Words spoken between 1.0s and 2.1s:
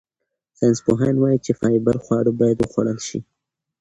وايي چې فایبر